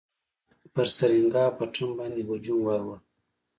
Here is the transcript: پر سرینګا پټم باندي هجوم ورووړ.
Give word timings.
پر 0.73 0.85
سرینګا 0.97 1.43
پټم 1.57 1.89
باندي 1.97 2.23
هجوم 2.29 2.59
ورووړ. 2.65 2.97